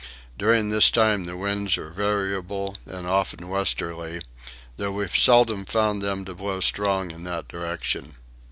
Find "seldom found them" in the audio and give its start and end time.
5.07-6.25